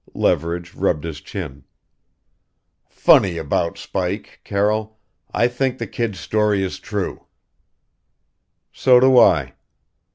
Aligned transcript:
Leverage 0.15 0.73
rubbed 0.73 1.03
his 1.03 1.21
chin. 1.21 1.63
"Funny 2.89 3.37
about 3.37 3.77
Spike, 3.77 4.41
Carroll 4.43 4.97
I 5.31 5.47
think 5.47 5.77
the 5.77 5.85
kid's 5.85 6.19
story 6.19 6.63
is 6.63 6.79
true." 6.79 7.27
"So 8.73 8.99
do 8.99 9.19
I." 9.19 9.53